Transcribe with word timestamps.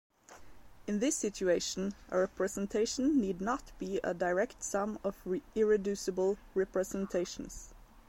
In 0.87 0.97
this 0.97 1.15
situation, 1.15 1.93
a 2.09 2.17
representation 2.17 3.21
need 3.21 3.39
not 3.39 3.71
be 3.77 3.99
a 4.03 4.15
direct 4.15 4.63
sum 4.63 4.97
of 5.03 5.21
irreducible 5.53 6.39
representations. 6.55 7.69